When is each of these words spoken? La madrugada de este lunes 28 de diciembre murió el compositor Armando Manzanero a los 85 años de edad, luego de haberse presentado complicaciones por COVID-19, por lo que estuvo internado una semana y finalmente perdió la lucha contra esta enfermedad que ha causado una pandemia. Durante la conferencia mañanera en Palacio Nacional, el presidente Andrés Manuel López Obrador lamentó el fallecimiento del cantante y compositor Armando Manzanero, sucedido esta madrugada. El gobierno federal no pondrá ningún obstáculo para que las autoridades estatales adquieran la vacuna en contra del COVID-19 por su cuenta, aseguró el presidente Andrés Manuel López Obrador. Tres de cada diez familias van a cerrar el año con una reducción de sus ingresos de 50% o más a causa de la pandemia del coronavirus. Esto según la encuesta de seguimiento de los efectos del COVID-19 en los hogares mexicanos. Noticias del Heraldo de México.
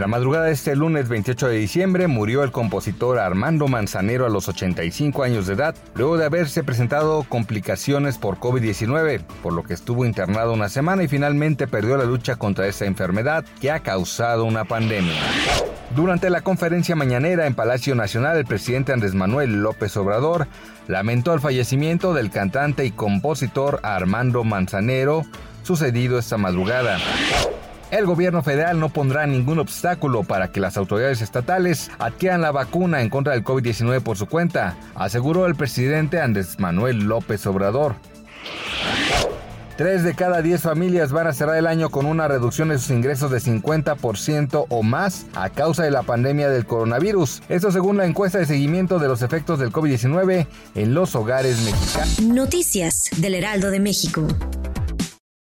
La 0.00 0.06
madrugada 0.06 0.46
de 0.46 0.52
este 0.52 0.74
lunes 0.74 1.10
28 1.10 1.48
de 1.48 1.58
diciembre 1.58 2.06
murió 2.06 2.42
el 2.42 2.50
compositor 2.50 3.18
Armando 3.18 3.68
Manzanero 3.68 4.24
a 4.24 4.30
los 4.30 4.48
85 4.48 5.22
años 5.24 5.46
de 5.46 5.52
edad, 5.52 5.74
luego 5.94 6.16
de 6.16 6.24
haberse 6.24 6.64
presentado 6.64 7.22
complicaciones 7.28 8.16
por 8.16 8.38
COVID-19, 8.38 9.20
por 9.42 9.52
lo 9.52 9.62
que 9.62 9.74
estuvo 9.74 10.06
internado 10.06 10.54
una 10.54 10.70
semana 10.70 11.02
y 11.02 11.08
finalmente 11.08 11.68
perdió 11.68 11.98
la 11.98 12.04
lucha 12.04 12.36
contra 12.36 12.66
esta 12.66 12.86
enfermedad 12.86 13.44
que 13.60 13.70
ha 13.70 13.80
causado 13.80 14.46
una 14.46 14.64
pandemia. 14.64 15.20
Durante 15.94 16.30
la 16.30 16.40
conferencia 16.40 16.96
mañanera 16.96 17.46
en 17.46 17.54
Palacio 17.54 17.94
Nacional, 17.94 18.38
el 18.38 18.46
presidente 18.46 18.94
Andrés 18.94 19.12
Manuel 19.12 19.60
López 19.62 19.94
Obrador 19.98 20.46
lamentó 20.88 21.34
el 21.34 21.40
fallecimiento 21.40 22.14
del 22.14 22.30
cantante 22.30 22.86
y 22.86 22.90
compositor 22.90 23.80
Armando 23.82 24.44
Manzanero, 24.44 25.26
sucedido 25.62 26.18
esta 26.18 26.38
madrugada. 26.38 26.96
El 27.90 28.06
gobierno 28.06 28.42
federal 28.42 28.78
no 28.78 28.88
pondrá 28.88 29.26
ningún 29.26 29.58
obstáculo 29.58 30.22
para 30.22 30.52
que 30.52 30.60
las 30.60 30.76
autoridades 30.76 31.22
estatales 31.22 31.90
adquieran 31.98 32.40
la 32.40 32.52
vacuna 32.52 33.02
en 33.02 33.10
contra 33.10 33.32
del 33.32 33.42
COVID-19 33.42 34.00
por 34.00 34.16
su 34.16 34.26
cuenta, 34.26 34.76
aseguró 34.94 35.46
el 35.46 35.56
presidente 35.56 36.20
Andrés 36.20 36.60
Manuel 36.60 37.00
López 37.00 37.44
Obrador. 37.46 37.96
Tres 39.76 40.04
de 40.04 40.14
cada 40.14 40.42
diez 40.42 40.60
familias 40.60 41.10
van 41.10 41.26
a 41.26 41.32
cerrar 41.32 41.56
el 41.56 41.66
año 41.66 41.88
con 41.88 42.04
una 42.04 42.28
reducción 42.28 42.68
de 42.68 42.78
sus 42.78 42.90
ingresos 42.90 43.30
de 43.30 43.38
50% 43.38 44.66
o 44.68 44.82
más 44.82 45.24
a 45.34 45.48
causa 45.48 45.82
de 45.82 45.90
la 45.90 46.02
pandemia 46.02 46.50
del 46.50 46.66
coronavirus. 46.66 47.42
Esto 47.48 47.72
según 47.72 47.96
la 47.96 48.04
encuesta 48.04 48.38
de 48.38 48.44
seguimiento 48.44 48.98
de 48.98 49.08
los 49.08 49.22
efectos 49.22 49.58
del 49.58 49.72
COVID-19 49.72 50.46
en 50.74 50.94
los 50.94 51.14
hogares 51.14 51.62
mexicanos. 51.62 52.20
Noticias 52.20 53.08
del 53.16 53.34
Heraldo 53.34 53.70
de 53.70 53.80
México. 53.80 54.28